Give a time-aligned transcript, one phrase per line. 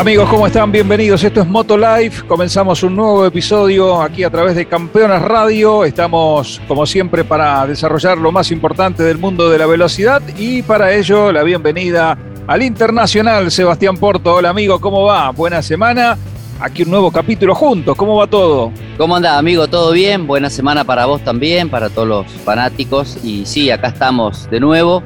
[0.00, 0.72] Amigos, ¿cómo están?
[0.72, 1.22] Bienvenidos.
[1.22, 2.22] Esto es Moto Live.
[2.26, 5.84] Comenzamos un nuevo episodio aquí a través de Campeones Radio.
[5.84, 10.94] Estamos, como siempre, para desarrollar lo más importante del mundo de la velocidad y para
[10.94, 14.36] ello la bienvenida al Internacional Sebastián Porto.
[14.36, 15.28] Hola, amigo, ¿cómo va?
[15.32, 16.16] Buena semana.
[16.60, 17.94] Aquí un nuevo capítulo juntos.
[17.94, 18.72] ¿Cómo va todo?
[18.96, 19.68] ¿Cómo anda, amigo?
[19.68, 20.26] ¿Todo bien?
[20.26, 23.18] Buena semana para vos también, para todos los fanáticos.
[23.22, 25.02] Y sí, acá estamos de nuevo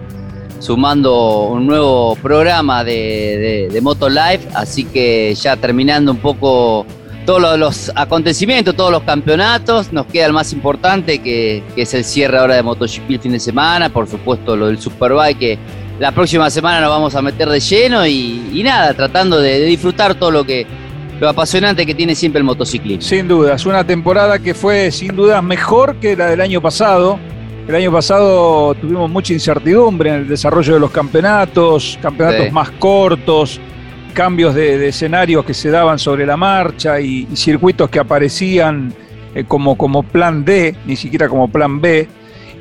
[0.65, 6.87] sumando un nuevo programa de, de, Moto Live, así que ya terminando un poco
[7.27, 12.39] todos los, acontecimientos, todos los campeonatos, nos queda el más importante que, es el cierre
[12.39, 15.59] ahora de MotoGP el fin de semana, por supuesto lo del Superbike que
[15.99, 20.15] la próxima semana nos vamos a meter de lleno y, nada, tratando de, de, disfrutar
[20.15, 20.67] todo lo que
[21.21, 23.03] lo apasionante que tiene siempre el motociclismo.
[23.03, 27.19] Sin dudas, una temporada que fue sin dudas mejor que la del año pasado
[27.67, 33.61] el año pasado tuvimos mucha incertidumbre en el desarrollo de los campeonatos, campeonatos más cortos,
[34.13, 38.93] cambios de, escenarios que se daban sobre la marcha y, circuitos que aparecían
[39.35, 42.09] eh, como, como plan D, ni siquiera como plan B.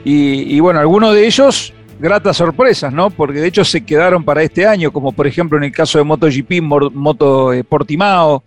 [0.06, 3.10] Y, bueno, algunos de ellos gratas sorpresas, ¿no?
[3.10, 6.04] Porque de hecho se quedaron para este año, como por ejemplo en el caso de
[6.04, 8.44] MotoGP, Moto eh, Portimao,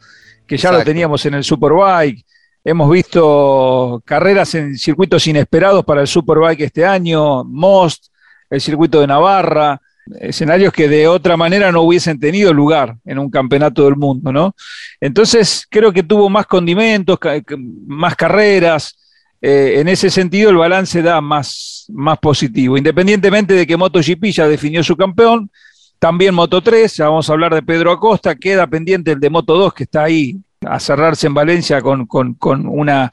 [0.46, 2.26] que ya lo teníamos en el Superbike.
[2.68, 8.06] Hemos visto carreras en circuitos inesperados para el Superbike este año, Most,
[8.50, 9.80] el circuito de Navarra,
[10.18, 14.56] escenarios que de otra manera no hubiesen tenido lugar en un campeonato del mundo, ¿no?
[15.00, 17.20] Entonces creo que tuvo más condimentos,
[17.86, 18.98] más carreras.
[19.40, 22.76] Eh, en ese sentido el balance da más, más positivo.
[22.76, 25.52] Independientemente de que MotoGP ya definió su campeón,
[26.00, 29.56] también Moto 3, ya vamos a hablar de Pedro Acosta, queda pendiente el de Moto
[29.56, 32.06] 2 que está ahí a cerrarse en Valencia con,
[32.68, 33.12] una,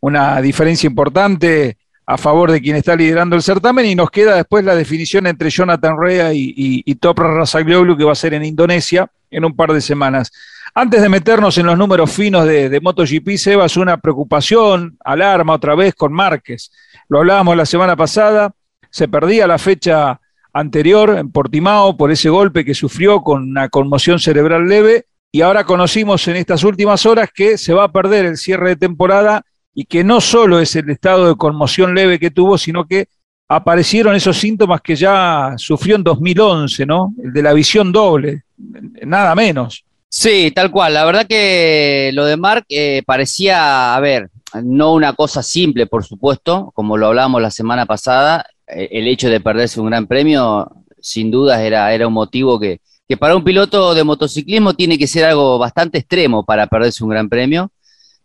[0.00, 4.64] una, diferencia importante a favor de quien está liderando el certamen y nos queda después
[4.64, 9.44] la definición entre Jonathan Rea y Topra Razaglioglu que va a ser en Indonesia en
[9.44, 10.30] un par de semanas.
[10.74, 15.74] Antes de meternos en los números finos de, de MotoGP, Sebas, una preocupación, alarma otra
[15.74, 16.72] vez con Márquez.
[17.08, 18.52] Lo hablábamos la semana pasada,
[18.90, 20.20] se perdía la fecha
[20.52, 25.64] anterior en Portimao por ese golpe que sufrió con una conmoción cerebral leve y ahora
[25.64, 29.84] conocimos en estas últimas horas que se va a perder el cierre de temporada y
[29.84, 33.08] que no solo es el estado de conmoción leve que tuvo, sino que
[33.48, 37.14] aparecieron esos síntomas que ya sufrió en 2011, ¿no?
[37.20, 39.84] El de la visión doble, nada menos.
[40.08, 40.94] Sí, tal cual.
[40.94, 44.30] La verdad que lo de Mark eh, parecía, a ver,
[44.62, 49.28] no una cosa simple, por supuesto, como lo hablábamos la semana pasada, eh, el hecho
[49.28, 50.70] de perderse un gran premio,
[51.00, 55.06] sin dudas, era, era un motivo que, que para un piloto de motociclismo tiene que
[55.06, 57.70] ser algo bastante extremo para perderse un gran premio,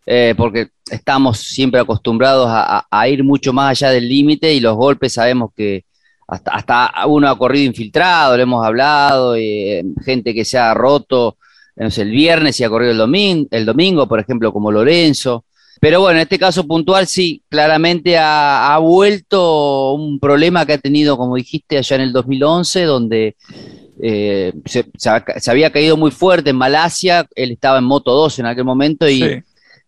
[0.05, 5.13] eh, porque estamos siempre acostumbrados a, ir mucho más allá del límite y los golpes
[5.13, 5.85] sabemos que
[6.27, 11.37] hasta, hasta uno ha corrido infiltrado, lo hemos hablado, eh, gente que se ha roto
[11.79, 15.45] no sé, el viernes y ha corrido el domingo, el domingo, por ejemplo, como Lorenzo.
[15.79, 20.77] Pero bueno, en este caso puntual sí, claramente ha, ha, vuelto un problema que ha
[20.77, 23.37] tenido, como dijiste, allá en el 2011, donde
[24.01, 24.85] eh, se,
[25.49, 29.43] había caído muy fuerte en Malasia, él estaba en Moto 2 en aquel momento y,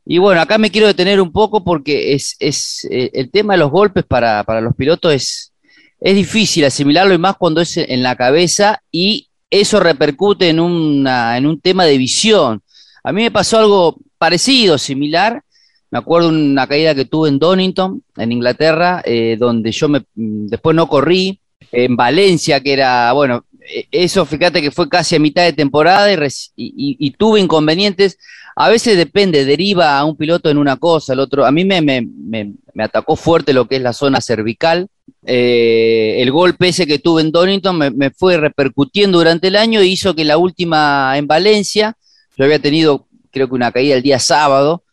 [0.06, 3.60] y bueno, acá me quiero detener un poco porque es, es eh, el tema de
[3.60, 5.54] los golpes para, los pilotos es,
[6.00, 11.38] es difícil asimilarlo y más cuando es en la cabeza y eso repercute en, una,
[11.38, 12.62] en un tema de visión.
[13.04, 15.44] A mí me pasó algo parecido, similar.
[15.90, 20.76] Me acuerdo una caída que tuve en Donington, en Inglaterra, eh, donde yo me, después
[20.76, 21.40] no corrí.
[21.74, 23.46] En Valencia, que era, bueno,
[23.92, 26.08] eso fíjate que fue casi a mitad de temporada
[26.56, 28.18] y, tuve inconvenientes.
[28.56, 31.46] A veces depende, deriva a un piloto en una cosa, el otro.
[31.46, 32.54] A mí me, me,
[32.84, 34.88] atacó fuerte lo que es la zona cervical.
[35.26, 39.90] Eh, el golpe ese que tuve en Donington me, fue repercutiendo durante el año y
[39.90, 41.96] hizo que la última en Valencia,
[42.38, 44.84] yo había tenido creo que una caída el día sábado,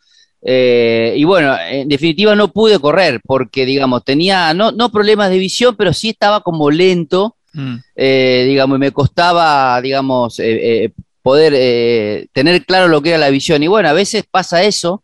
[0.41, 5.37] eh, y bueno, en definitiva no pude correr porque, digamos, tenía no, no problemas de
[5.37, 7.75] visión, pero sí estaba como lento Mm.
[7.95, 10.91] Eh, digamos, me costaba, digamos, eh, eh,
[11.21, 13.61] poder tener claro lo que era la visión.
[13.61, 15.03] Y bueno, a veces pasa eso,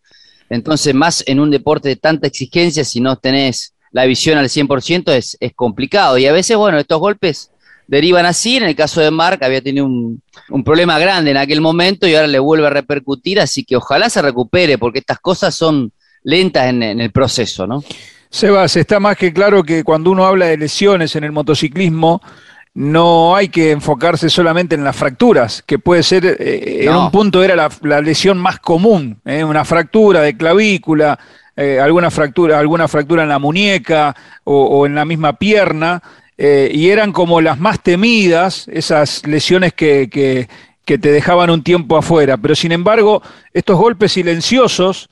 [0.49, 5.11] entonces más en un deporte de tanta exigencia, si no tenés la visión al 100%
[5.13, 6.17] es, es complicado.
[6.17, 7.51] Y a veces, bueno, estos golpes
[7.87, 8.57] derivan así.
[8.57, 10.21] En el caso de Mark había tenido un,
[10.63, 14.21] problema grande en aquel momento y ahora le vuelve a repercutir, así que ojalá se
[14.21, 15.91] recupere, porque estas cosas son
[16.23, 17.83] lentas en, el proceso, ¿no?
[18.35, 22.21] Sebas, está más que claro que cuando uno habla de lesiones en el motociclismo,
[22.73, 27.41] no hay que enfocarse solamente en las fracturas, que puede ser, eh, en un punto
[27.41, 29.41] era la, lesión más común, ¿eh?
[29.41, 31.17] una fractura de clavícula,
[31.55, 36.03] eh, alguna fractura, alguna fractura en la muñeca o en la misma pierna,
[36.37, 40.49] y eran como las más temidas, esas lesiones que, que,
[40.83, 42.35] que, te dejaban un tiempo afuera.
[42.35, 43.21] Pero sin embargo,
[43.53, 45.07] estos golpes silenciosos,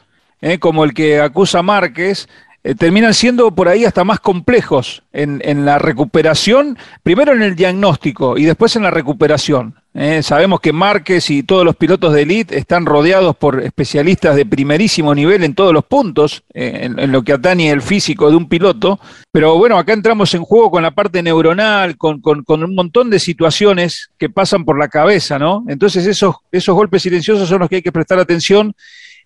[0.60, 2.28] como el que acusa Márquez,
[2.66, 8.38] eh, terminan siendo por ahí hasta más complejos en, la recuperación, primero en el diagnóstico
[8.38, 9.76] y después en la recuperación.
[9.94, 10.24] ¿eh?
[10.24, 15.14] sabemos que Márquez y todos los pilotos de élite están rodeados por especialistas de primerísimo
[15.14, 18.98] nivel en todos los puntos, eh, en, lo que atañe el físico de un piloto,
[19.30, 23.10] pero bueno, acá entramos en juego con la parte neuronal, con, con, con un montón
[23.10, 25.66] de situaciones que pasan por la cabeza, ¿no?
[25.68, 28.74] Entonces esos, esos golpes silenciosos son los que hay que prestar atención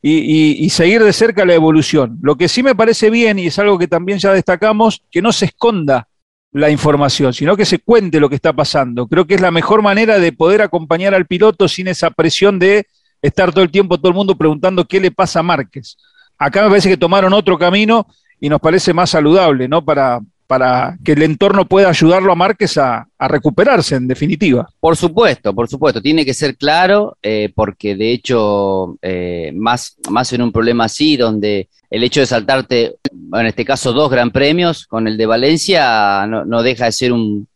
[0.02, 2.18] y, seguir de cerca la evolución.
[2.22, 5.32] Lo que sí me parece bien, y es algo que también ya destacamos, que no
[5.32, 6.08] se esconda
[6.52, 9.08] la información, sino que se cuente lo que está pasando.
[9.08, 12.88] Creo que es la mejor manera de poder acompañar al piloto sin esa presión de
[13.22, 15.98] estar todo el tiempo todo el mundo preguntando qué le pasa a Márquez.
[16.38, 18.08] Acá me parece que tomaron otro camino
[18.40, 19.84] y nos parece más saludable, ¿no?
[19.84, 24.68] Para, para que el entorno pueda ayudarlo a Márquez a, recuperarse, en definitiva.
[24.80, 30.32] Por supuesto, por supuesto, tiene que ser claro, eh, porque de hecho, eh, más, más
[30.34, 32.96] en un problema así, donde el hecho de saltarte,
[33.34, 37.48] en este caso, dos gran premios con el de Valencia, no, deja de ser un,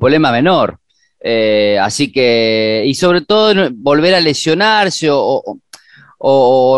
[0.00, 0.78] problema menor.
[1.20, 5.58] Eh, así que, y sobre todo, volver a lesionarse o,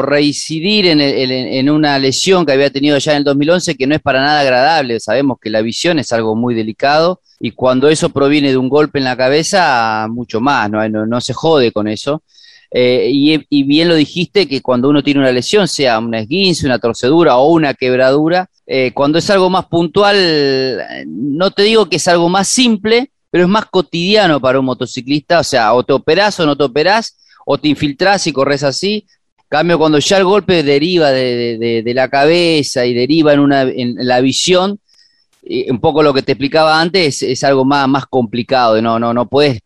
[0.02, 4.20] reincidir en, una lesión que había tenido ya en el 2011 que no es para
[4.20, 5.00] nada agradable.
[5.00, 8.98] Sabemos que la visión es algo muy delicado y cuando eso proviene de un golpe
[8.98, 12.22] en la cabeza, mucho más, no, no, se jode con eso.
[12.70, 16.78] Eh, y, bien lo dijiste que cuando uno tiene una lesión, sea una esguince, una
[16.78, 20.16] torcedura o una quebradura, eh, cuando es algo más puntual,
[21.06, 25.40] no te digo que es algo más simple, pero es más cotidiano para un motociclista,
[25.40, 29.06] o sea, o te operás o no te operás, o te infiltrás y corres así,
[29.48, 34.20] Cambio, cuando ya el golpe deriva de, la cabeza y deriva en, una, en la
[34.20, 34.80] visión,
[35.68, 38.80] un poco lo que te explicaba antes, es, algo más, más complicado.
[38.82, 39.60] No, no, no puedes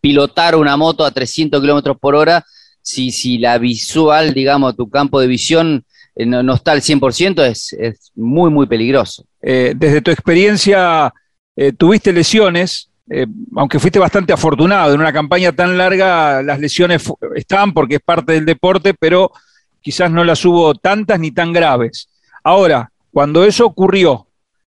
[0.00, 2.44] pilotar una moto a 300 kilómetros por hora
[2.82, 5.84] si, si la visual, digamos, tu campo de visión
[6.16, 9.24] eh, no, está al 100%, es, es muy, muy peligroso.
[9.42, 11.12] Eh, desde tu experiencia,
[11.54, 13.26] eh, tuviste lesiones, eh,
[13.56, 18.32] aunque fuiste bastante afortunado en una campaña tan larga, las lesiones están porque es parte
[18.32, 19.32] del deporte, pero
[19.80, 22.08] quizás no las hubo tantas ni tan graves.
[22.44, 24.26] Ahora, cuando eso ocurrió,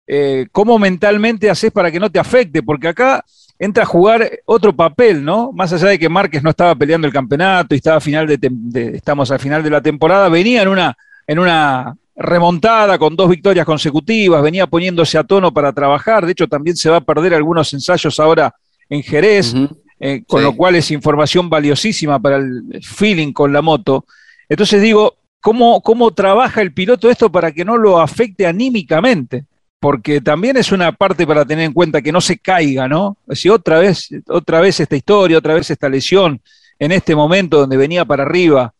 [0.08, 2.64] eh, ¿cómo mentalmente haces para que no te afecte?
[2.64, 3.24] Porque acá
[3.60, 5.52] entra a jugar otro papel, ¿no?
[5.52, 9.30] Más allá de que Márquez no estaba peleando el campeonato y estaba final de, estamos
[9.32, 10.98] al final de la temporada, venía en una,
[11.28, 16.48] en una remontada con dos victorias consecutivas, venía poniéndose a tono para trabajar, de hecho
[16.48, 18.54] también se va a perder algunos ensayos ahora
[18.90, 19.56] en Jerez,
[20.02, 24.06] eh, con lo cual es información valiosísima para el feeling con la moto.
[24.50, 29.46] Entonces digo, ¿cómo, ¿cómo trabaja el piloto esto para que no lo afecte anímicamente?
[29.80, 33.16] Porque también es una parte para tener en cuenta que no se caiga, ¿no?
[33.32, 36.42] Si otra vez, otra vez esta historia, otra vez esta lesión,
[36.78, 38.74] en este momento donde venía para arriba,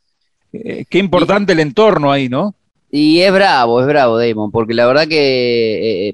[0.52, 2.54] eh, qué importante el entorno ahí, ¿no?
[2.92, 6.14] Y es bravo, es bravo, Damon, porque la verdad que, eh,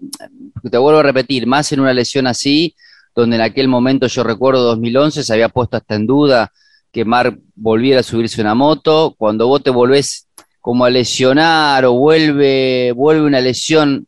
[0.70, 2.76] te vuelvo a repetir, más en una lesión así,
[3.16, 6.52] donde en aquel momento yo recuerdo 2011 se había puesto hasta en duda
[6.92, 10.28] que Mark volviera a subirse una moto, cuando vos te volvés
[10.60, 14.08] como a lesionar o vuelve, vuelve una lesión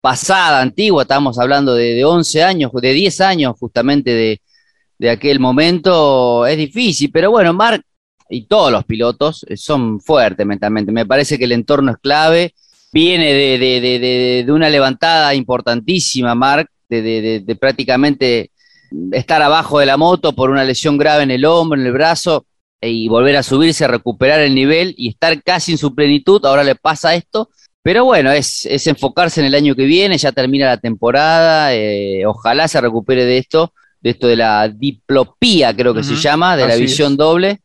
[0.00, 4.40] pasada, antigua, estamos hablando de, de 11 años, de 10 años justamente de,
[4.98, 7.82] de aquel momento, es difícil, pero bueno, Mark
[8.28, 10.92] y todos los pilotos eh, son fuertes mentalmente.
[10.92, 12.54] Me parece que el entorno es clave.
[12.92, 18.50] Viene de, una levantada importantísima, Mark, de, prácticamente
[19.12, 22.46] estar abajo de la moto por una lesión grave en el hombro, en el brazo,
[22.80, 26.44] e, y volver a subirse, a recuperar el nivel y estar casi en su plenitud.
[26.46, 27.50] Ahora le pasa esto.
[27.82, 32.68] Pero bueno, es, enfocarse en el año que viene, ya termina la temporada, eh, ojalá
[32.68, 36.76] se recupere de esto, de esto de la diplopía, creo que se llama, de la
[36.76, 37.60] visión doble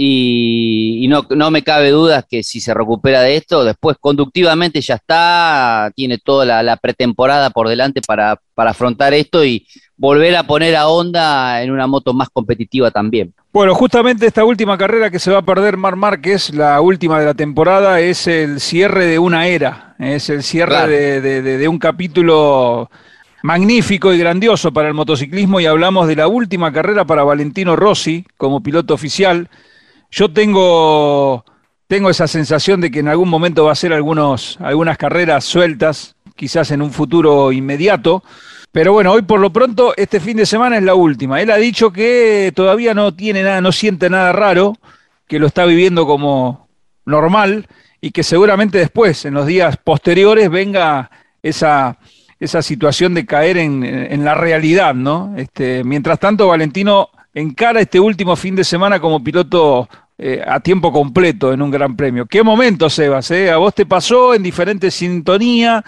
[0.00, 4.94] y, no, no, me cabe duda que si se recupera de esto, después conductivamente ya
[4.94, 10.76] está, tiene toda la, pretemporada por delante para, para, afrontar esto y volver a poner
[10.76, 13.34] a Honda en una moto más competitiva también.
[13.52, 17.26] Bueno, justamente esta última carrera que se va a perder Mar Márquez, la última de
[17.26, 22.88] la temporada, es el cierre de una era, es el cierre de, de un capítulo
[23.42, 28.24] magnífico y grandioso para el motociclismo y hablamos de la última carrera para Valentino Rossi
[28.36, 29.48] como piloto oficial
[30.10, 31.44] yo tengo,
[31.86, 36.16] tengo esa sensación de que en algún momento va a ser algunos, algunas carreras sueltas,
[36.34, 38.22] quizás en un futuro inmediato.
[38.72, 41.40] Pero bueno, hoy por lo pronto, este fin de semana es la última.
[41.40, 44.74] Él ha dicho que todavía no tiene nada, no siente nada raro,
[45.26, 46.68] que lo está viviendo como
[47.04, 47.66] normal
[48.00, 51.10] y que seguramente después, en los días posteriores, venga
[51.42, 51.98] esa,
[52.38, 55.34] esa situación de caer en, en la realidad, ¿no?
[55.36, 60.92] Este, mientras tanto, Valentino encara este último fin de semana como piloto eh, a tiempo
[60.92, 62.26] completo en un gran premio.
[62.26, 63.30] ¿Qué momento, Sebas?
[63.30, 63.50] Eh?
[63.50, 65.84] A vos te pasó en diferente sintonía,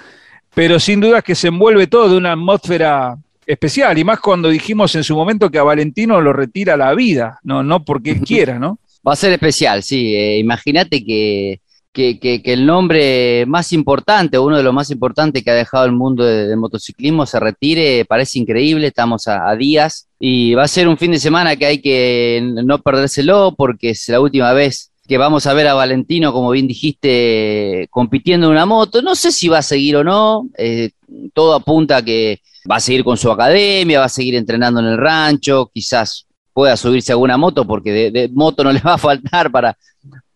[0.54, 4.94] pero sin duda que se envuelve todo de una atmósfera especial, y más cuando dijimos
[4.94, 8.58] en su momento que a Valentino lo retira la vida, no, no porque él quiera,
[8.58, 8.78] ¿no?
[9.06, 10.14] Va a ser especial, sí.
[10.14, 11.60] Eh, imagínate que
[11.92, 16.24] que, el nombre más importante, uno de los más importantes que ha dejado el mundo
[16.24, 21.12] del motociclismo se retire, parece increíble, estamos a, días y va a ser un fin
[21.12, 25.54] de semana que hay que no perdérselo porque es la última vez que vamos a
[25.54, 29.02] ver a Valentino, como bien dijiste, compitiendo en una moto.
[29.02, 30.90] No sé si va a seguir o no, eh,
[31.34, 34.86] todo apunta a que va a seguir con su academia, va a seguir entrenando en
[34.86, 38.98] el rancho, quizás pueda subirse a alguna moto porque de moto no le va a
[38.98, 39.76] faltar para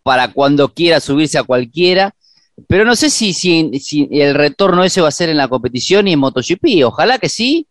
[0.04, 2.14] para cuando quiera subirse a cualquiera.
[2.68, 6.12] Pero no sé si, si, el retorno ese va a ser en la competición y
[6.12, 6.84] en MotoGP.
[6.84, 7.66] Ojalá que sí.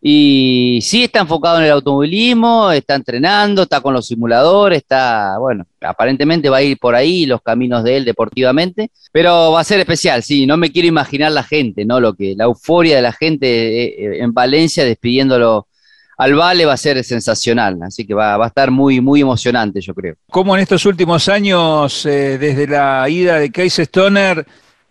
[0.00, 5.64] Y sí está enfocado en el automovilismo, está entrenando, está con los simuladores, está, bueno,
[5.80, 9.80] aparentemente va a ir por ahí los caminos de él deportivamente, pero va a ser
[9.80, 11.98] especial, sí, no me quiero imaginar la gente, ¿no?
[11.98, 15.66] Lo que, la euforia de la gente eh, eh, en Valencia despidiéndolo
[16.16, 19.94] al Vale va a ser sensacional, así que va, a estar muy, muy emocionante, yo
[19.94, 20.14] creo.
[20.30, 24.46] Como en estos últimos años, eh, desde la ida de Case Stoner,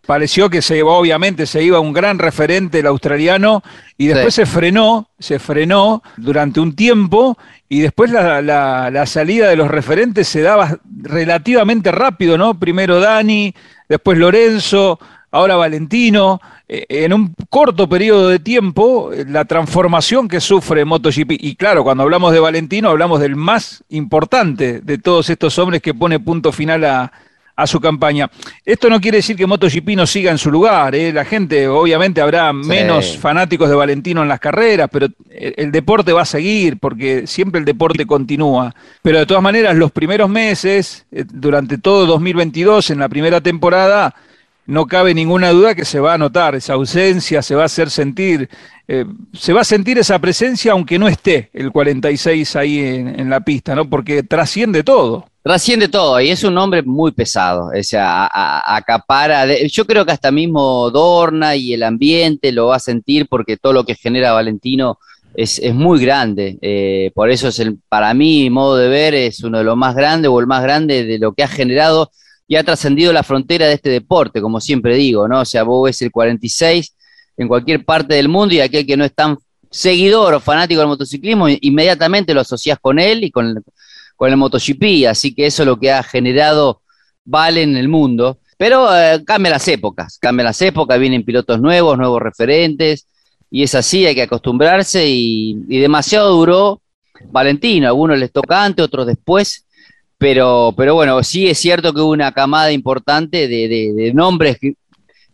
[0.05, 3.63] pareció que se obviamente se iba un gran referente el australiano
[3.97, 9.55] y después se frenó, se frenó durante un tiempo y después la, la, salida de
[9.55, 12.59] los referentes se daba relativamente rápido, ¿no?
[12.59, 13.53] Primero Dani,
[13.89, 14.99] después Lorenzo,
[15.35, 16.39] ahora Valentino,
[16.69, 21.31] eh, en un corto periodo de tiempo, eh, la transformación que sufre MotoGP.
[21.31, 25.93] Y claro, cuando hablamos de Valentino, hablamos del más importante de todos estos hombres que
[25.93, 27.11] pone punto final a,
[27.65, 28.29] su campaña.
[28.65, 30.93] Esto no quiere decir que MotoGP no siga en su lugar.
[30.93, 31.13] ¿eh?
[31.13, 36.23] La gente, obviamente, habrá menos fanáticos de Valentino en las carreras, pero el, deporte va
[36.23, 38.75] a seguir porque siempre el deporte continúa.
[39.01, 44.13] Pero de todas maneras, los primeros meses, durante todo 2022, en la primera temporada,
[44.67, 47.89] no cabe ninguna duda que se va a notar esa ausencia, se va a hacer
[47.89, 48.49] sentir,
[48.87, 53.41] eh, se va a sentir esa presencia aunque no esté el 46 ahí en, la
[53.41, 53.89] pista, ¿no?
[53.89, 55.25] Porque trasciende todo.
[55.43, 58.27] Trasciende todo y es un hombre muy pesado, o sea,
[58.65, 63.55] acapara, yo creo que hasta mismo Dorna y el ambiente lo va a sentir porque
[63.57, 64.97] todo lo que genera Valentino
[65.35, 69.59] es, muy grande, eh, por eso es el, para mí, modo de ver, es uno
[69.59, 72.09] de los más grandes o el más grande de lo que ha generado
[72.47, 75.41] y ha trascendido la frontera de este deporte, como siempre digo, ¿no?
[75.41, 76.95] O sea, vos ves el 46
[77.37, 79.37] en cualquier parte del mundo y aquel que no es tan
[79.71, 83.63] seguidor o fanático del motociclismo, inmediatamente lo asocias con él y con,
[84.15, 86.81] con el MotoGP, así que eso es lo que ha generado
[87.25, 88.37] Vale en el mundo.
[88.57, 93.07] Pero eh, cambia las épocas, cambia las épocas, vienen pilotos nuevos, nuevos referentes,
[93.51, 96.81] y es así, hay que acostumbrarse, y, y demasiado duró
[97.31, 99.64] Valentino, algunos les toca antes, otros después,
[100.17, 104.75] pero, pero bueno, sí es cierto que hubo una camada importante de, nombres que,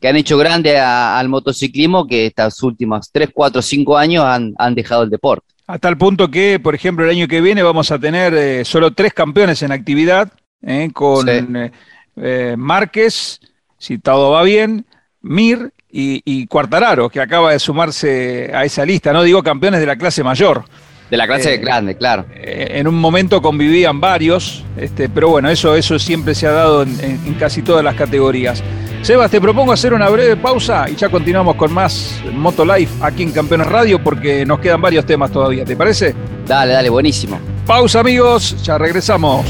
[0.07, 5.11] han hecho grande al motociclismo que estas últimas 3, 4, 5 años han, dejado el
[5.11, 5.45] deporte.
[5.67, 8.91] A tal punto que, por ejemplo, el año que viene vamos a tener eh, solo
[8.91, 10.31] tres campeones en actividad,
[10.63, 13.39] eh, con eh, Márquez,
[13.77, 14.85] si todo va bien,
[15.21, 19.85] Mir y, y Cuartararo, que acaba de sumarse a esa lista, no digo campeones de
[19.85, 20.65] la clase mayor.
[21.11, 22.25] De la clase eh, grande, claro.
[22.33, 26.83] Eh, en un momento convivían varios, este, pero bueno, eso, eso siempre se ha dado
[26.83, 28.63] en, casi todas las categorías.
[29.01, 33.23] Sebas, te propongo hacer una breve pausa y ya continuamos con más Moto Life aquí
[33.23, 36.15] en Campeones Radio porque nos quedan varios temas todavía, ¿te parece?
[36.47, 37.37] Dale, dale, buenísimo.
[37.67, 39.45] Pausa amigos, ya regresamos.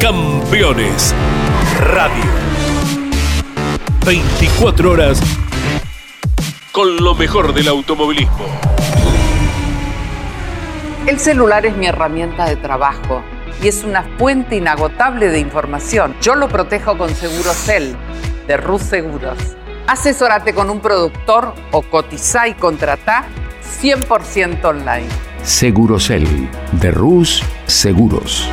[0.00, 1.14] Campeones
[1.80, 2.24] Radio.
[4.06, 5.20] 24 horas
[6.72, 8.46] con lo mejor del automovilismo.
[11.06, 13.22] El celular es mi herramienta de trabajo
[13.62, 16.14] y es una fuente inagotable de información.
[16.20, 17.96] Yo lo protejo con Segurocel
[18.46, 19.38] de Rus Seguros.
[19.86, 23.24] Asesórate con un productor o cotiza y contrata
[23.80, 25.08] 100% online.
[25.42, 26.26] Segurocel
[26.72, 28.48] de Rus Seguros.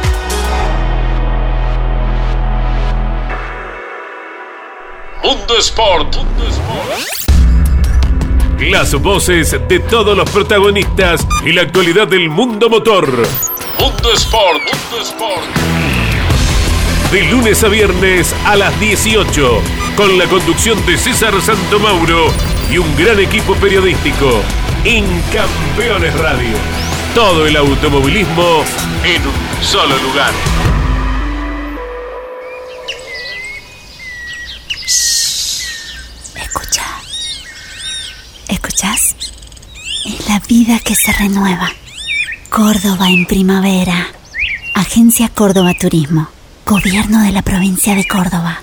[5.23, 6.15] Mundo Sport.
[8.59, 13.05] Las voces de todos los protagonistas y la actualidad del mundo motor.
[13.77, 14.61] Mundo Sport.
[14.61, 15.43] Mundo Sport.
[17.11, 19.61] De lunes a viernes a las 18,
[19.97, 22.27] con la conducción de César Santomauro
[22.71, 24.41] y un gran equipo periodístico.
[24.85, 26.55] En Campeones Radio.
[27.13, 28.63] Todo el automovilismo
[29.03, 30.31] en un solo lugar.
[40.35, 41.71] La vida que se renueva.
[42.49, 44.07] Córdoba en primavera.
[44.73, 46.27] Agencia Córdoba Turismo.
[46.65, 48.59] Gobierno de la provincia de Córdoba.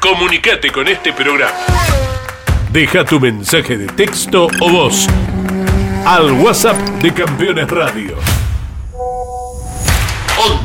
[0.00, 1.52] Comunicate con este programa.
[2.72, 5.06] Deja tu mensaje de texto o voz
[6.06, 8.16] al WhatsApp de Campeones Radio.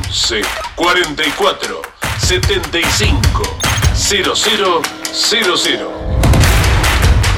[0.07, 0.41] 11
[0.77, 1.81] 44
[2.19, 3.57] 75
[3.93, 6.06] 0000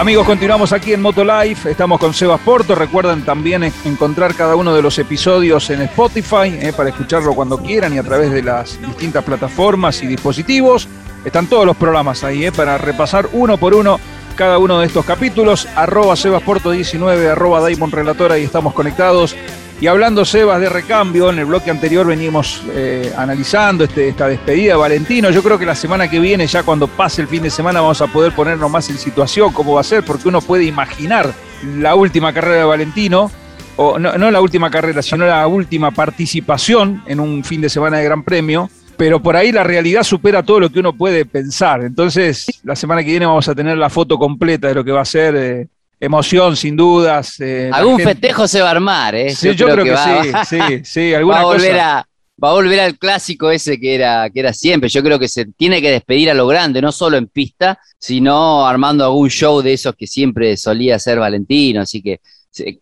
[0.00, 1.72] Amigos, continuamos aquí en Motolife.
[1.72, 2.74] Estamos con Sebas Porto.
[2.74, 7.92] Recuerden también encontrar cada uno de los episodios en Spotify eh, para escucharlo cuando quieran
[7.92, 10.88] y a través de las distintas plataformas y dispositivos.
[11.22, 14.00] Están todos los programas ahí eh, para repasar uno por uno
[14.36, 15.68] cada uno de estos capítulos.
[15.76, 17.92] Arroba Sebasporto19, arroba Daimon
[18.38, 19.36] y estamos conectados
[19.80, 24.74] y hablando, Sebas, de recambio, en el bloque anterior venimos eh, analizando este, esta despedida
[24.74, 25.30] de Valentino.
[25.30, 28.02] Yo creo que la semana que viene, ya cuando pase el fin de semana, vamos
[28.02, 31.32] a poder ponernos más en situación cómo va a ser, porque uno puede imaginar
[31.78, 33.30] la última carrera de Valentino,
[33.76, 38.04] o no, la última carrera, sino la última participación en un fin de semana de
[38.04, 41.82] Gran Premio pero por ahí la realidad supera todo lo que uno puede pensar.
[41.82, 45.00] Entonces, la semana que viene vamos a tener la foto completa de lo que va
[45.00, 45.68] a ser eh,
[46.00, 47.38] emoción, sin dudas.
[47.38, 49.34] Eh, Algún festejo se va a armar, ¿eh?
[49.34, 52.08] Sí, yo, creo, que, sí, sí, sí, alguna va a volver A,
[52.42, 54.88] va a volver al clásico ese que era, que era siempre.
[54.88, 58.66] Yo creo que se tiene que despedir a lo grande, no solo en pista, sino
[58.66, 61.82] armando algún show de esos que siempre solía ser Valentino.
[61.82, 62.20] Así que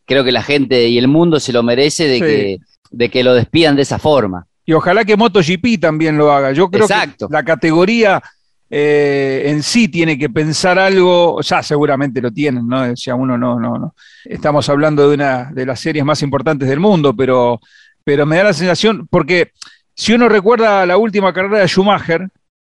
[0.05, 2.59] creo que la gente y el mundo se lo merece de, que,
[2.91, 4.47] de que lo despidan de esa forma.
[4.65, 6.53] Y ojalá que MotoGP también lo haga.
[6.53, 6.95] Yo creo que
[7.31, 8.23] la categoría
[8.71, 12.83] eh, en sí tiene que pensar algo, ya seguramente lo tienen, ¿no?
[12.83, 13.95] Decía uno, no, no, no.
[14.25, 17.61] Estamos hablando de una de las series más importantes del mundo, pero,
[18.05, 19.53] pero me da la sensación, porque
[19.95, 22.29] si uno recuerda la última carrera de Schumacher,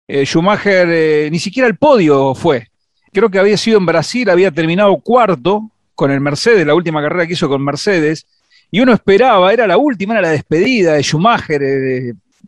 [0.09, 2.69] eh, Schumacher eh, ni siquiera el podio fue.
[3.13, 7.27] Creo que había sido en Brasil, había terminado cuarto con el Mercedes, la última carrera
[7.27, 8.27] que hizo con Mercedes,
[8.71, 11.63] y uno esperaba, era la última, era la despedida de Schumacher,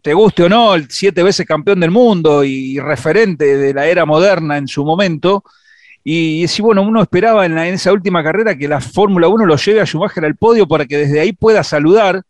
[0.05, 4.05] te guste o no, el siete veces campeón del mundo y referente de la era
[4.05, 5.43] moderna en su momento.
[6.05, 9.81] Y, si bueno, uno esperaba en, esa última carrera que la Fórmula 1 lo lleve
[9.81, 12.23] a Schumacher al podio para que desde ahí pueda saludar.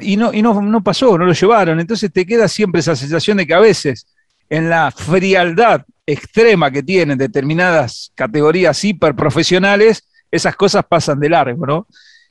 [0.00, 1.78] y no, y no, no pasó, no lo llevaron.
[1.78, 4.08] Entonces te queda siempre esa sensación de que a veces
[4.48, 11.86] en la frialdad extrema que tienen determinadas categorías hiperprofesionales, esas cosas pasan de largo, ¿no?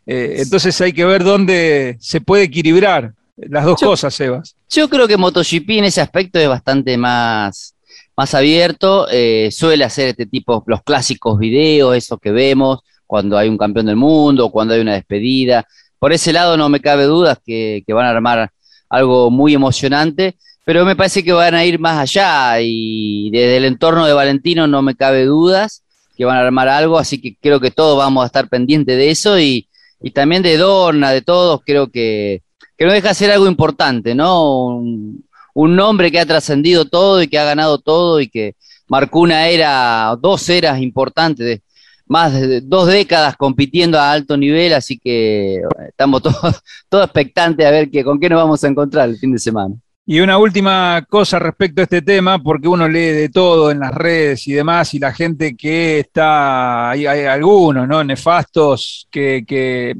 [0.05, 3.13] Eh, entonces hay que ver dónde se puede equilibrar
[3.47, 4.55] las dos cosas, Sebas.
[4.69, 7.75] Yo creo que MotoGP en ese aspecto es bastante más,
[8.15, 9.07] más abierto.
[9.09, 13.87] Eh, suele hacer este tipo, los clásicos videos, esos que vemos cuando hay un campeón
[13.87, 15.65] del mundo, cuando hay una despedida.
[15.97, 18.51] Por ese lado no me cabe dudas que, van a armar
[18.89, 23.65] algo muy emocionante, pero me parece que van a ir más allá y desde el
[23.65, 25.83] entorno de Valentino no me cabe dudas
[26.15, 29.09] que van a armar algo, así que creo que todos vamos a estar pendientes de
[29.09, 29.67] eso y,
[30.01, 32.43] y también de Dorna, de todos, creo que,
[32.79, 34.77] que no deja de ser algo importante, ¿no?
[34.77, 38.55] Un, nombre que ha trascendido todo y que ha ganado todo y que
[38.87, 41.59] marcó una era, dos eras importantes,
[42.07, 47.71] más de dos décadas compitiendo a alto nivel, así que estamos todos, todos expectantes a
[47.71, 49.75] ver que, con qué nos vamos a encontrar el fin de semana.
[50.05, 53.93] Y una última cosa respecto a este tema, porque uno lee de todo en las
[53.93, 58.03] redes y demás, y la gente que está, hay, algunos, ¿no?
[58.03, 59.93] Nefastos que,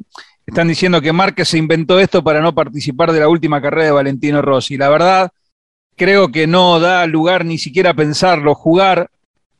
[0.50, 3.92] están diciendo que Márquez se inventó esto para no participar de la última carrera de
[3.92, 4.78] Valentino Rossi.
[4.78, 5.32] La verdad,
[5.96, 8.56] creo que no da lugar ni siquiera a pensarlo.
[8.56, 9.10] Jugar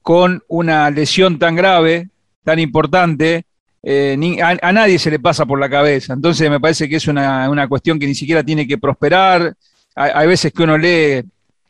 [0.02, 2.10] con una lesión tan grave,
[2.44, 3.46] tan importante,
[3.82, 6.14] eh, a, nadie se le pasa por la cabeza.
[6.14, 9.56] Entonces me parece que es una, una cuestión que ni siquiera tiene que prosperar
[10.00, 11.24] hay, veces que uno lee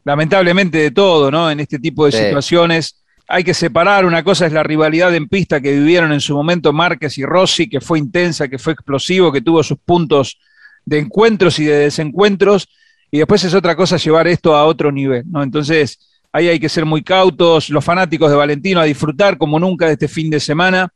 [0.04, 1.50] lamentablemente de todo, ¿no?
[1.50, 2.96] En este tipo de situaciones.
[3.32, 6.74] Hay que separar, una cosa es la rivalidad en pista que vivieron en su momento
[6.74, 10.40] Márquez y Rossi, que fue intensa, que fue explosivo, que tuvo sus puntos
[10.84, 12.68] de encuentros y de desencuentros,
[13.12, 15.44] y después es otra cosa llevar esto a otro nivel, ¿no?
[15.44, 16.00] Entonces,
[16.34, 19.94] ahí hay que ser muy cautos, los fanáticos de Valentino a disfrutar como nunca de
[19.94, 20.92] este fin de semana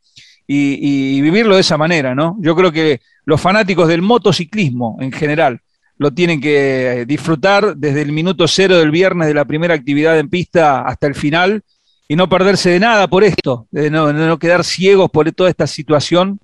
[0.47, 2.37] y, y vivirlo de esa manera, ¿no?
[2.41, 5.59] Yo creo que los fanáticos del motociclismo en general,
[5.97, 10.29] lo tienen que disfrutar desde el minuto cero del viernes de la primera actividad en
[10.29, 11.63] pista hasta el final
[12.07, 16.39] y no perderse de nada por esto, de no, quedar ciegos por toda esta situación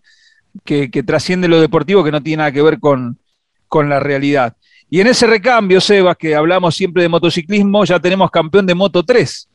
[0.63, 3.19] que, trasciende lo deportivo, que no tiene nada que ver con,
[3.67, 4.55] con la realidad.
[4.89, 9.03] Y en ese recambio, Sebas, que hablamos siempre de motociclismo, ya tenemos campeón de Moto
[9.03, 9.49] 3.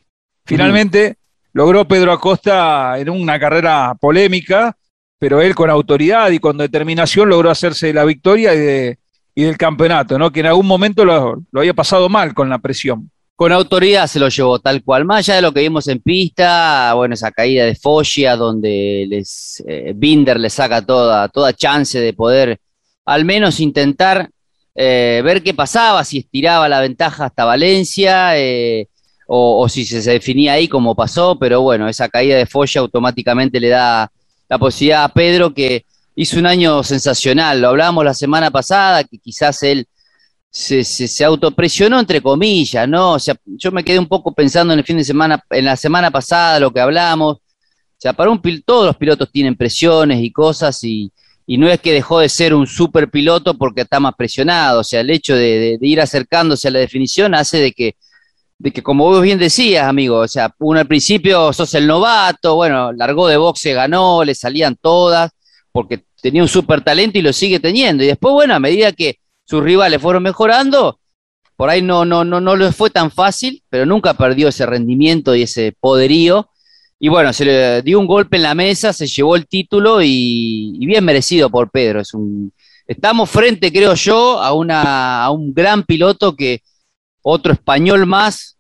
[0.45, 1.17] Finalmente
[1.53, 4.77] logró Pedro Acosta en una carrera polémica,
[5.19, 8.99] pero él con autoridad y con determinación logró hacerse la victoria y de,
[9.35, 10.31] y del campeonato, ¿no?
[10.31, 13.11] Que en algún momento lo, había pasado mal con la presión.
[13.37, 16.95] Con autoridad se lo llevó tal cual, más allá de lo que vimos en pista,
[16.95, 22.13] bueno, esa caída de Foggia donde les, eh, Binder le saca toda, toda chance de
[22.13, 22.61] poder
[23.05, 24.31] al menos intentar
[24.77, 28.89] eh, ver qué pasaba, si estiraba la ventaja hasta Valencia eh,
[29.27, 33.69] o, si se, definía ahí como pasó, pero bueno, esa caída de Foggia automáticamente le
[33.69, 34.11] da
[34.49, 37.61] la posibilidad a Pedro que hizo un año sensacional.
[37.61, 39.89] Lo hablábamos la semana pasada, que quizás él
[40.55, 43.15] se, se, autopresionó, entre comillas, ¿no?
[43.15, 45.77] O sea, yo me quedé un poco pensando en el fin de semana, en la
[45.77, 47.39] semana pasada, lo que hablamos.
[47.39, 47.41] O
[47.99, 51.11] sea, para un todos los pilotos tienen presiones y cosas y,
[51.49, 54.81] no es que dejó de ser un super piloto porque está más presionado.
[54.81, 57.97] O sea, el hecho de, ir acercándose a la definición hace de que,
[58.59, 62.55] de que, como vos bien decías, amigo, o sea, uno al principio sos el novato,
[62.55, 65.33] bueno, largó de boxe, ganó, le salían todas
[65.73, 68.05] porque tenía un súper talento y lo sigue teniendo.
[68.05, 70.99] Y después, bueno, a medida que sus rivales fueron mejorando,
[71.57, 75.35] por ahí no, no, no, no le fue tan fácil, pero nunca perdió ese rendimiento
[75.35, 76.49] y ese poderío.
[76.99, 80.77] Y bueno, se le dio un golpe en la mesa, se llevó el título y,
[80.81, 82.01] bien merecido por Pedro.
[82.01, 82.53] Es un,
[82.87, 86.63] estamos frente, creo yo, a, una, a un gran piloto que
[87.23, 88.54] otro español más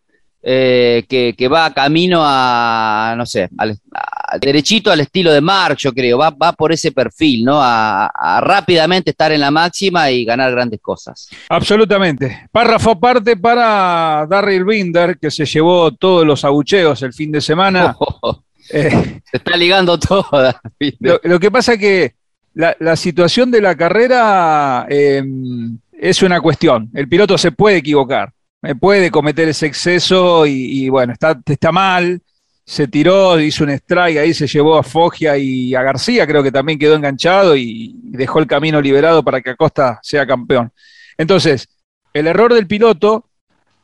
[0.47, 3.79] eh, que, va camino a, no sé, al,
[4.39, 7.59] derechito al estilo de Mark, yo creo, va, va por ese perfil, ¿no?
[7.63, 11.31] A, rápidamente estar en la máxima y ganar grandes cosas.
[11.49, 12.47] Absolutamente.
[12.53, 17.97] Párrafo aparte para Darryl Binder, que se llevó todos los abucheos el fin de semana.
[18.73, 20.59] Eh, se está ligando toda.
[20.99, 22.15] Lo, que pasa es que
[22.55, 26.89] la, situación de la carrera em, es una cuestión.
[26.95, 28.33] El piloto se puede equivocar
[28.81, 32.21] puede cometer ese exceso y, bueno, está, está mal,
[32.65, 36.53] se tiró, hizo un strike ahí, se llevó a Foggia y a García, creo que
[36.53, 40.73] también quedó enganchado y dejó el camino liberado para que Acosta sea campeón.
[41.19, 41.69] Entonces,
[42.13, 43.29] el error del piloto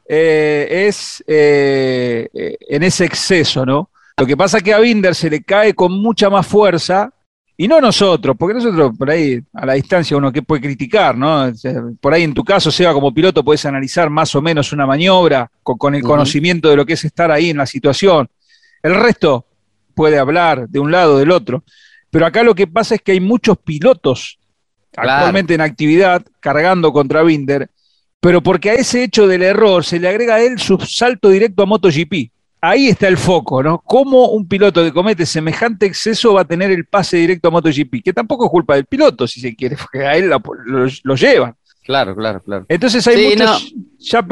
[0.08, 2.28] eh, es eh,
[2.68, 3.90] en ese exceso, ¿no?
[4.16, 7.12] Lo que pasa es que a Binder se le cae con mucha más fuerza
[7.60, 11.52] y no nosotros, porque nosotros por ahí a la distancia uno que puede criticar, ¿no?
[12.00, 15.50] Por ahí en tu caso, Seba, como piloto, puedes analizar más o menos una maniobra
[15.62, 18.30] con, el conocimiento de lo que es estar ahí en la situación.
[18.82, 19.44] El resto
[19.94, 21.62] puede hablar de un lado o del otro.
[22.08, 24.38] Pero acá lo que pasa es que hay muchos pilotos
[24.96, 27.70] actualmente en actividad cargando contra Binder,
[28.20, 31.62] pero porque a ese hecho del error se le agrega a él su salto directo
[31.62, 33.78] a MotoGP ahí está el foco, ¿no?
[33.78, 38.02] ¿Cómo un piloto que comete semejante exceso va a tener el pase directo a MotoGP?
[38.04, 40.40] Que tampoco es culpa del piloto, si se quiere, porque a él lo,
[41.02, 41.54] lo, llevan.
[41.82, 42.66] Claro, claro, claro.
[42.68, 44.24] Entonces hay muchos, ya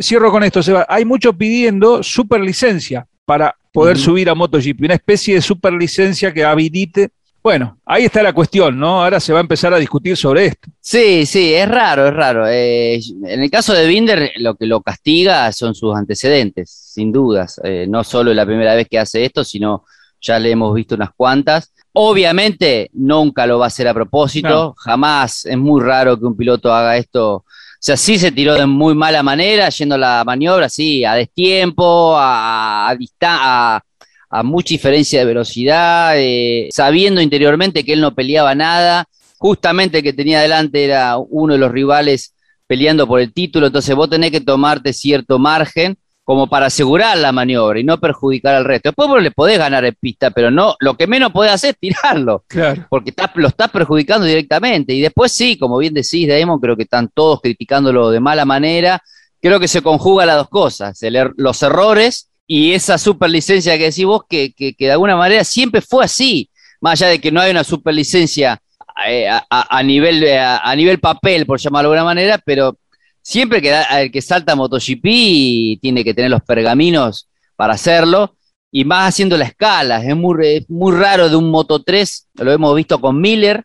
[0.00, 5.34] cierro con esto, Seba, hay muchos pidiendo superlicencia para poder subir a MotoGP, una especie
[5.34, 7.10] de superlicencia que habilite
[7.42, 9.02] bueno, ahí está la cuestión, ¿no?
[9.02, 10.68] Ahora se va a empezar a discutir sobre esto.
[10.80, 12.46] Sí, sí, es raro, es raro.
[12.46, 17.58] Eh, en el caso de Binder, lo que lo castiga son sus antecedentes, sin dudas.
[17.64, 19.84] Eh, no solo es la primera vez que hace esto, sino
[20.20, 21.72] ya le hemos visto unas cuantas.
[21.92, 25.46] Obviamente, nunca lo va a hacer a propósito, jamás.
[25.46, 27.36] Es muy raro que un piloto haga esto.
[27.36, 27.44] O
[27.82, 32.14] sea, sí se tiró de muy mala manera, yendo a la maniobra, sí, a destiempo,
[32.16, 33.82] a, a, a
[34.30, 39.06] a mucha diferencia de velocidad, eh, sabiendo interiormente que él no peleaba nada,
[39.38, 42.34] justamente el que tenía delante era uno de los rivales
[42.66, 47.32] peleando por el título, entonces vos tenés que tomarte cierto margen como para asegurar la
[47.32, 48.90] maniobra y no perjudicar al resto.
[48.90, 51.80] Después vos le podés ganar en pista, pero no, lo que menos podés hacer es
[51.80, 52.86] tirarlo, claro.
[52.88, 54.94] porque lo estás perjudicando directamente.
[54.94, 59.02] Y después sí, como bien decís, Damon, creo que están todos criticándolo de mala manera.
[59.42, 64.04] Creo que se conjuga las dos cosas, er, los errores y esa superlicencia que decís
[64.04, 67.52] vos, que, que, de alguna manera siempre fue así, más allá de que no hay
[67.52, 68.60] una superlicencia
[69.06, 72.76] eh, a, nivel, eh, a, nivel papel, por llamarlo de alguna manera, pero
[73.22, 78.34] siempre que el que salta MotoGP tiene que tener los pergaminos para hacerlo,
[78.72, 80.04] y más haciendo la escala.
[80.04, 83.62] Es muy, muy raro de un Moto 3, lo hemos visto con Miller,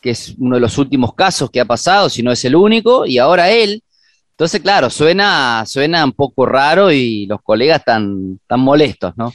[0.00, 3.06] que es uno de los últimos casos que ha pasado, si no es el único,
[3.06, 3.84] y ahora él.
[4.36, 9.32] Entonces, claro, suena, suena un poco raro y los colegas están, tan molestos, ¿no?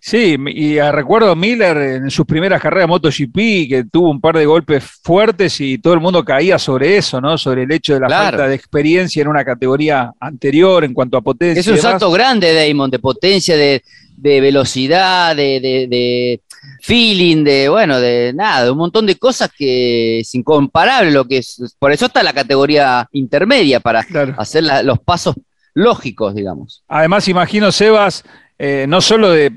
[0.00, 3.36] Sí, y recuerdo Miller en sus primeras carreras MotoGP
[3.68, 7.36] que tuvo un par de golpes fuertes y todo el mundo caía sobre eso, ¿no?
[7.36, 11.20] Sobre el hecho de la falta de experiencia en una categoría anterior en cuanto a
[11.20, 11.60] potencia.
[11.60, 13.82] Es un salto grande, Damon, de potencia, de,
[14.16, 16.40] velocidad, de, de,
[16.80, 21.38] feeling, de, bueno, de nada, de un montón de cosas que es incomparable lo que
[21.38, 21.76] es.
[21.78, 24.04] Por eso está la categoría intermedia, para
[24.36, 25.34] hacer los pasos
[25.74, 26.82] lógicos, digamos.
[26.88, 28.24] Además, imagino, Sebas,
[28.58, 29.50] eh, no solo de,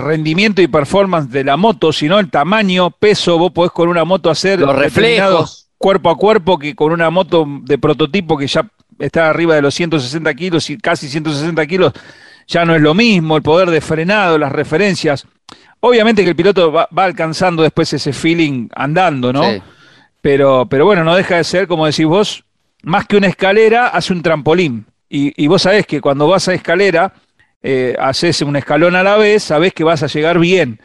[0.00, 4.30] rendimiento y performance de la moto, sino el tamaño, peso, vos podés con una moto
[4.30, 9.30] hacer los reflejos cuerpo a cuerpo que con una moto de prototipo que ya está
[9.30, 11.94] arriba de los 160 kilos y casi 160 kilos,
[12.50, 15.26] ya no es lo mismo, el poder de frenado, las referencias.
[15.78, 19.44] Obviamente que el piloto va, alcanzando después ese feeling andando, ¿no?
[20.20, 22.44] Pero, pero bueno, no deja de ser, como decís vos,
[22.82, 24.84] más que una escalera, hace un trampolín.
[25.08, 27.14] Y, y vos sabés que cuando vas a escalera,
[27.62, 30.80] eh, haces un escalón a la vez, sabes que vas a llegar bien.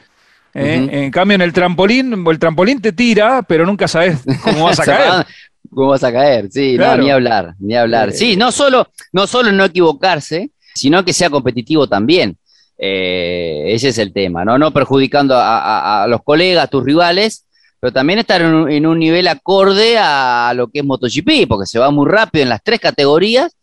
[0.53, 0.87] ¿eh?
[0.91, 4.85] En cambio, en el trampolín, el trampolín te tira, pero nunca sabes cómo vas a
[4.85, 5.25] caer.
[5.69, 6.47] ¿Cómo vas a caer?
[6.51, 8.11] Sí, no, ni hablar, ni hablar.
[8.11, 12.37] Sí, no solo, no solo no equivocarse, sino que sea competitivo también.
[12.77, 14.57] Eh, ese es el tema, ¿no?
[14.57, 17.45] No perjudicando a, los colegas, a tus rivales,
[17.79, 21.79] pero también estar en en un, nivel acorde a lo que es MotoGP, porque se
[21.79, 23.55] va muy rápido en las tres categorías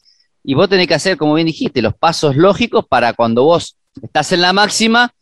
[0.45, 4.33] y vos tenés que hacer, como bien dijiste, los pasos lógicos para cuando vos estás
[4.33, 5.15] en la máxima,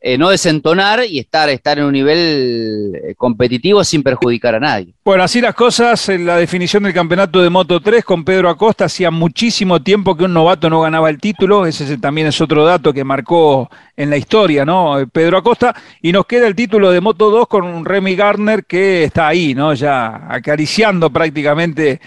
[0.00, 4.94] eh, no desentonar y estar, estar en un nivel eh, competitivo sin perjudicar a nadie.
[5.04, 8.84] Bueno, así las cosas, en la definición del campeonato de Moto 3 con Pedro Acosta,
[8.84, 12.92] hacía muchísimo tiempo que un novato no ganaba el título, ese también es otro dato
[12.92, 14.98] que marcó en la historia, ¿no?
[15.10, 19.02] Pedro Acosta, y nos queda el título de Moto 2 con un Remy Gardner que
[19.02, 19.74] está ahí, ¿no?
[19.74, 22.00] Ya acariciando prácticamente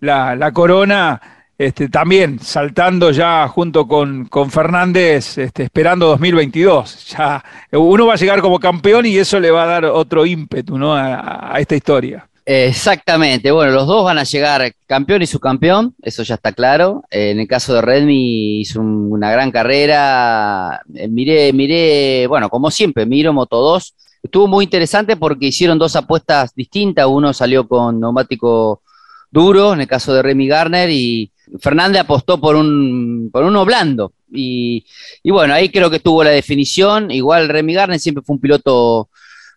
[0.00, 7.08] la, la corona este, también saltando ya junto con, con Fernández, este, esperando 2022.
[7.16, 7.42] Ya
[7.72, 10.94] uno va a llegar como campeón y eso le va a dar otro ímpetu ¿no?
[10.94, 12.28] a, esta historia.
[12.44, 17.02] Exactamente, bueno, los dos van a llegar campeón y subcampeón, eso ya está claro.
[17.10, 20.80] en el caso de Redmi hizo una gran carrera.
[20.94, 23.94] Eh, miré, miré, bueno, como siempre, miro Moto 2.
[24.22, 27.06] Estuvo muy interesante porque hicieron dos apuestas distintas.
[27.06, 28.82] Uno salió con neumático
[29.28, 34.12] duro, en el caso de Remy Garner, y, Fernández apostó por, un, por uno blando.
[34.32, 34.84] Y,
[35.24, 37.10] bueno, ahí creo que tuvo la definición.
[37.10, 39.08] Igual Remy Garner siempre fue un piloto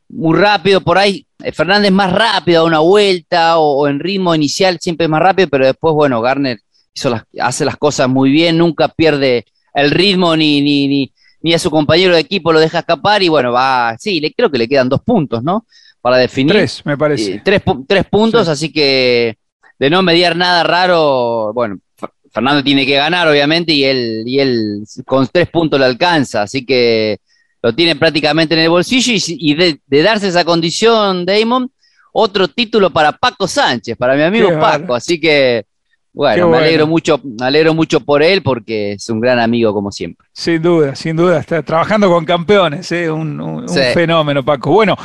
[0.10, 0.82] muy rápido.
[0.82, 5.10] Por ahí eh, Fernández más rápido a una vuelta o, en ritmo inicial siempre es
[5.10, 6.60] más rápido, pero después, bueno, Garner
[6.94, 11.54] hizo las, hace las cosas muy bien, nunca pierde el ritmo ni, ni, ni, ni,
[11.54, 13.24] a su compañero de equipo lo deja escapar.
[13.24, 15.66] Y bueno, va, sí, le, creo que le quedan dos puntos, ¿no?
[16.02, 16.54] Para definir.
[16.54, 17.42] Tres, me parece.
[17.44, 19.39] tres, tres puntos, así que
[19.80, 21.80] de no mediar nada raro, bueno,
[22.32, 26.66] Fernando tiene que ganar, obviamente, y él, y él con tres puntos le alcanza, así
[26.66, 27.20] que
[27.62, 31.72] lo tiene prácticamente en el bolsillo y, de, darse esa condición, Damon,
[32.12, 35.66] otro título para Paco Sánchez, para mi amigo Paco, así que
[36.12, 39.92] bueno, me alegro mucho, me alegro mucho por él porque es un gran amigo como
[39.92, 40.28] siempre.
[40.34, 43.10] Sin duda, sin duda, está trabajando con campeones, ¿eh?
[43.10, 44.72] un, fenómeno, Paco.
[44.72, 44.98] Bueno,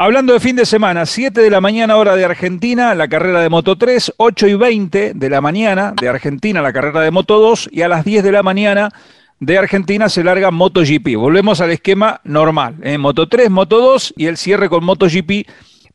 [0.00, 3.50] hablando de fin de semana, 7 de la mañana hora de Argentina, la carrera de
[3.50, 7.68] Moto 3, 8 y 20 de la mañana de Argentina, la carrera de Moto 2
[7.70, 8.88] y a las 10 de la mañana
[9.40, 11.16] de Argentina se larga MotoGP.
[11.16, 12.96] Volvemos al esquema normal, ¿eh?
[12.96, 15.46] Moto 3, Moto 2 y el cierre con MotoGP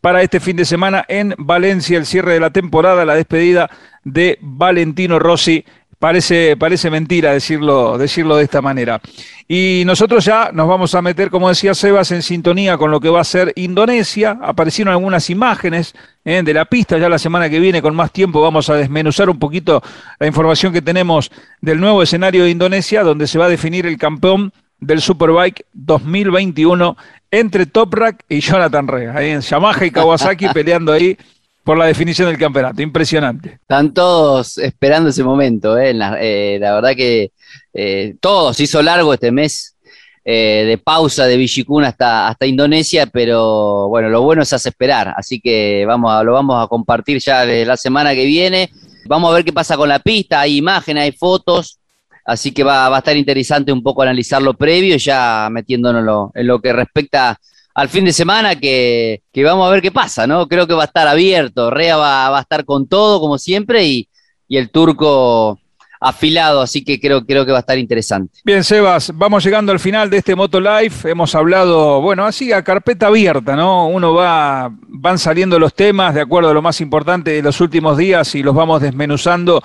[0.02, 3.72] para este fin de semana en Valencia, el cierre de la temporada, la despedida
[4.04, 5.66] de Valentino Rossi.
[6.00, 9.02] Parece, parece mentira decirlo, decirlo de esta manera.
[9.48, 13.10] Y nosotros ya nos vamos a meter, como decía Sebas, en sintonía con lo que
[13.10, 14.40] va a ser Indonesia.
[14.42, 16.98] Aparecieron algunas imágenes eh, de la pista.
[16.98, 19.82] Ya la semana que viene, con más tiempo, vamos a desmenuzar un poquito
[20.20, 21.32] la información que tenemos
[21.62, 26.98] del nuevo escenario de Indonesia, donde se va a definir el campeón del Superbike 2021
[27.32, 29.22] entre Toprak y Jonathan Rea.
[29.22, 31.18] en Yamaha y Kawasaki peleando ahí
[31.66, 32.82] por la definición del campeonato.
[32.84, 33.58] Impresionante.
[33.60, 35.78] Están todos esperando ese momento.
[35.78, 35.96] ¿eh?
[35.96, 37.32] La, eh, la, verdad que
[37.74, 39.76] eh, todos hizo largo este mes
[40.24, 45.14] eh, de pausa de Villicún hasta, hasta Indonesia, pero bueno, lo bueno es hacer esperar,
[45.18, 48.70] así que vamos a, lo vamos a compartir ya de la semana que viene.
[49.08, 51.80] Vamos a ver qué pasa con la pista, hay imágenes, hay fotos,
[52.24, 56.48] así que va, va a estar interesante un poco analizar lo previo, ya metiéndonos en
[56.48, 57.40] lo que respecta
[57.76, 60.48] al fin de semana, que, que, vamos a ver qué pasa, ¿no?
[60.48, 63.84] Creo que va a estar abierto, Rea va, va a estar con todo, como siempre,
[63.84, 64.10] y,
[64.48, 65.60] y el turco
[66.00, 68.40] afilado, así que creo, creo que va a estar interesante.
[68.44, 71.10] Bien, Sebas, vamos llegando al final de este Moto Life.
[71.10, 73.88] Hemos hablado, bueno, así a carpeta abierta, ¿no?
[73.88, 77.98] Uno va, van saliendo los temas de acuerdo a lo más importante de los últimos
[77.98, 79.62] días y los vamos desmenuzando.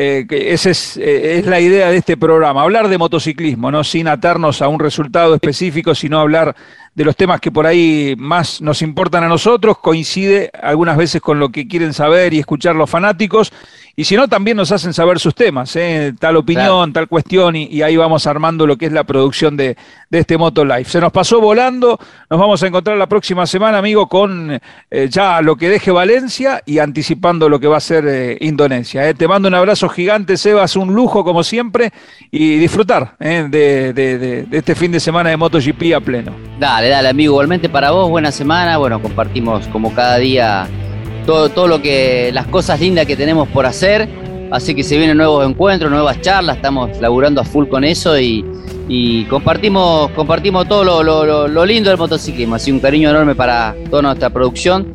[0.00, 3.82] Eh, esa es, eh, es, la idea de este programa, hablar de motociclismo, ¿no?
[3.82, 6.54] Sin atarnos a un resultado específico, sino hablar
[6.94, 11.40] de los temas que por ahí más nos importan a nosotros, coincide algunas veces con
[11.40, 13.52] lo que quieren saber y escuchar los fanáticos,
[13.98, 16.14] y si no, también nos hacen saber sus temas, ¿eh?
[16.20, 19.76] tal opinión, tal cuestión, y, ahí vamos armando lo que es la producción de,
[20.12, 20.84] este Moto Live.
[20.84, 21.98] Se nos pasó volando,
[22.30, 26.62] nos vamos a encontrar la próxima semana, amigo, con eh, ya lo que deje Valencia
[26.64, 29.12] y anticipando lo que va a ser eh, Indonesia.
[29.14, 31.92] Te mando un abrazo gigante, Sebas, un lujo como siempre,
[32.30, 36.36] y disfrutar de, de, este fin de semana de MotoGP a pleno.
[36.60, 40.68] Dale, dale, amigo, igualmente para vos, buena semana, bueno, compartimos como cada día
[41.28, 44.08] todo, todo lo que, las cosas lindas que tenemos por hacer.
[44.50, 49.26] Así que se vienen nuevos encuentros, nuevas charlas, estamos laburando a full con eso y,
[49.28, 52.54] compartimos, compartimos todo lo, lindo del motociclismo.
[52.54, 54.94] Así un cariño enorme para toda nuestra producción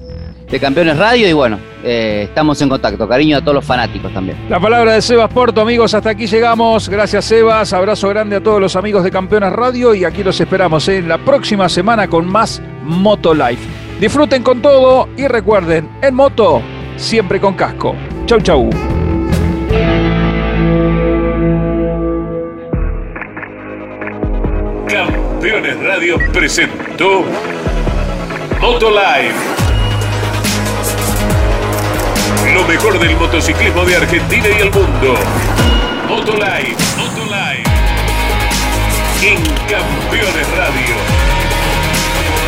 [0.50, 3.08] de Campeones Radio y bueno, eh, estamos en contacto.
[3.08, 4.36] Cariño a todos los fanáticos también.
[4.50, 6.90] La palabra de Sebas Porto, amigos, hasta aquí llegamos.
[6.90, 10.88] Gracias Sebas, abrazo grande a todos los amigos de Campeones Radio y aquí los esperamos
[10.88, 13.83] en la próxima semana con más Moto Life.
[14.00, 16.62] Disfruten con todo y recuerden, en moto,
[16.98, 17.96] siempre con casco.
[18.26, 18.70] Chau, chau.
[24.88, 27.24] Campeones Radio presentó
[28.60, 29.34] Moto Live.
[32.54, 35.16] Lo mejor del motociclismo de Argentina y el mundo.
[36.08, 37.64] Moto Live, Moto Live.
[39.22, 41.13] En Campeones Radio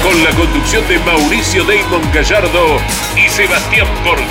[0.06, 2.78] con la conducción de Mauricio Damon Gallardo
[3.18, 4.22] y Sebastián Porto.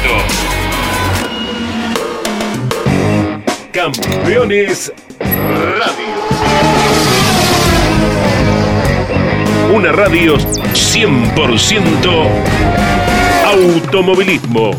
[3.72, 6.14] Campeones Radio.
[9.74, 12.28] Una radio 100%
[13.44, 14.70] automovilismo.